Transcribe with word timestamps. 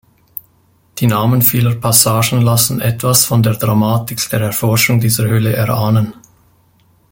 Die 0.97 1.05
Namen 1.05 1.43
vieler 1.43 1.75
Passagen 1.75 2.41
lassen 2.41 2.81
etwas 2.81 3.23
von 3.23 3.43
der 3.43 3.53
Dramatik 3.53 4.19
der 4.31 4.41
Erforschung 4.41 4.99
dieser 4.99 5.25
Höhle 5.25 5.53
erahnen. 5.53 6.15